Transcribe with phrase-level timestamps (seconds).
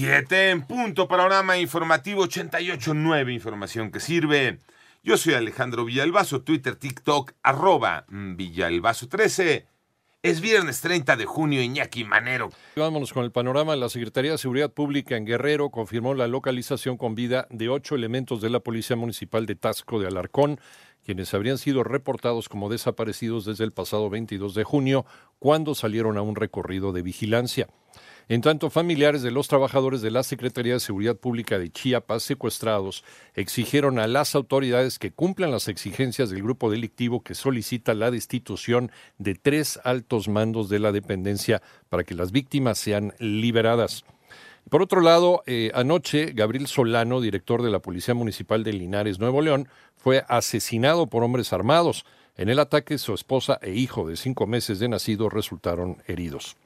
[0.00, 1.06] Siete en punto.
[1.06, 3.34] Panorama informativo 88.9.
[3.34, 4.58] Información que sirve.
[5.02, 6.40] Yo soy Alejandro Villalbazo.
[6.40, 9.66] Twitter, TikTok, arroba Villalbazo13.
[10.22, 12.48] Es viernes 30 de junio, Iñaki Manero.
[12.76, 13.76] Vámonos con el panorama.
[13.76, 18.40] La Secretaría de Seguridad Pública en Guerrero confirmó la localización con vida de ocho elementos
[18.40, 20.60] de la Policía Municipal de Tasco de Alarcón,
[21.04, 25.04] quienes habrían sido reportados como desaparecidos desde el pasado 22 de junio,
[25.38, 27.68] cuando salieron a un recorrido de vigilancia.
[28.30, 33.02] En tanto, familiares de los trabajadores de la Secretaría de Seguridad Pública de Chiapas secuestrados
[33.34, 38.92] exigieron a las autoridades que cumplan las exigencias del grupo delictivo que solicita la destitución
[39.18, 44.04] de tres altos mandos de la dependencia para que las víctimas sean liberadas.
[44.68, 49.42] Por otro lado, eh, anoche Gabriel Solano, director de la Policía Municipal de Linares, Nuevo
[49.42, 52.04] León, fue asesinado por hombres armados.
[52.36, 56.56] En el ataque, su esposa e hijo de cinco meses de nacido resultaron heridos.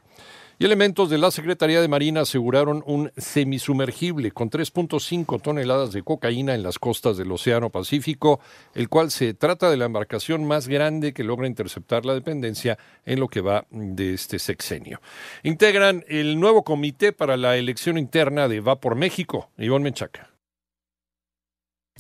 [0.57, 6.55] Y elementos de la Secretaría de Marina aseguraron un semisumergible con 3.5 toneladas de cocaína
[6.55, 8.39] en las costas del Océano Pacífico,
[8.75, 13.19] el cual se trata de la embarcación más grande que logra interceptar la dependencia en
[13.19, 15.01] lo que va de este sexenio.
[15.43, 19.51] Integran el nuevo comité para la elección interna de Va por México.
[19.59, 20.34] Ivonne Menchaca.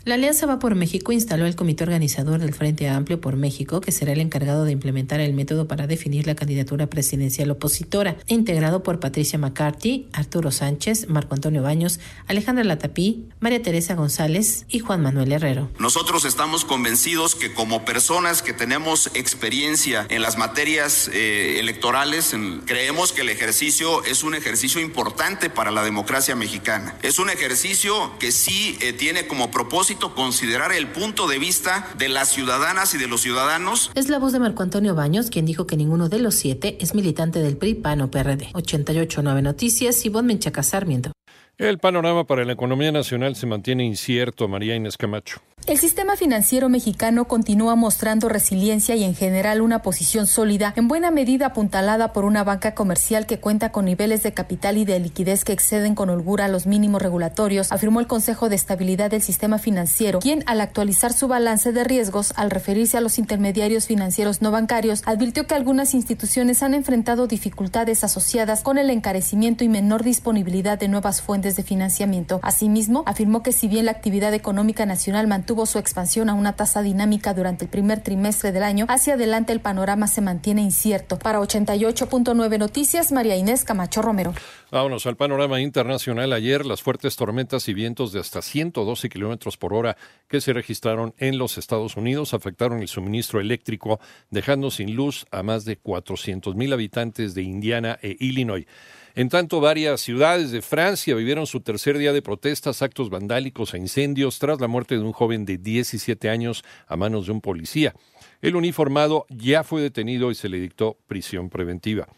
[0.06, 3.90] La Alianza Va por México instaló el comité organizador del Frente Amplio por México, que
[3.90, 9.00] será el encargado de implementar el método para definir la candidatura presidencial opositora, integrado por
[9.00, 15.32] Patricia McCarthy, Arturo Sánchez, Marco Antonio Baños, Alejandra Latapí, María Teresa González y Juan Manuel
[15.32, 15.70] Herrero.
[15.78, 22.36] Nosotros estamos convencidos que como personas que tenemos experiencia en las materias eh, electorales,
[22.66, 26.94] creemos que el ejercicio es un ejercicio importante para la democracia mexicana.
[27.00, 32.08] Es un ejercicio que sí eh, tiene como propósito considerar el punto de vista de
[32.08, 33.90] las ciudadanas y de los ciudadanos.
[33.94, 36.94] Es la voz de Marco Antonio Baños, quien dijo que ninguno de los siete es
[36.94, 38.50] militante del PRI, PAN o PRD.
[38.52, 41.12] 88.9 Noticias, Ivonne Menchaca Sarmiento.
[41.58, 45.40] El panorama para la economía nacional se mantiene incierto, María Inés Camacho.
[45.66, 51.10] El sistema financiero mexicano continúa mostrando resiliencia y en general una posición sólida, en buena
[51.10, 55.42] medida apuntalada por una banca comercial que cuenta con niveles de capital y de liquidez
[55.42, 60.18] que exceden con holgura los mínimos regulatorios, afirmó el Consejo de Estabilidad del Sistema Financiero,
[60.18, 65.02] quien al actualizar su balance de riesgos al referirse a los intermediarios financieros no bancarios,
[65.06, 70.88] advirtió que algunas instituciones han enfrentado dificultades asociadas con el encarecimiento y menor disponibilidad de
[70.88, 72.40] nuevas fuentes de financiamiento.
[72.42, 76.80] Asimismo, afirmó que si bien la actividad económica nacional mantuvo su expansión a una tasa
[76.80, 81.18] dinámica durante el primer trimestre del año, hacia adelante el panorama se mantiene incierto.
[81.18, 84.32] Para 88.9 Noticias, María Inés Camacho Romero.
[84.74, 86.32] Vámonos al panorama internacional.
[86.32, 89.96] Ayer, las fuertes tormentas y vientos de hasta 112 kilómetros por hora
[90.26, 95.44] que se registraron en los Estados Unidos afectaron el suministro eléctrico, dejando sin luz a
[95.44, 98.66] más de 400 mil habitantes de Indiana e Illinois.
[99.14, 103.78] En tanto, varias ciudades de Francia vivieron su tercer día de protestas, actos vandálicos e
[103.78, 107.94] incendios tras la muerte de un joven de 17 años a manos de un policía.
[108.42, 112.08] El uniformado ya fue detenido y se le dictó prisión preventiva.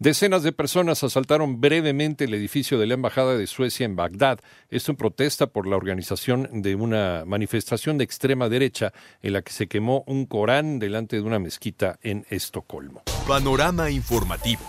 [0.00, 4.40] Decenas de personas asaltaron brevemente el edificio de la Embajada de Suecia en Bagdad.
[4.70, 9.52] Esto en protesta por la organización de una manifestación de extrema derecha en la que
[9.52, 13.02] se quemó un Corán delante de una mezquita en Estocolmo.
[13.28, 14.62] Panorama informativo.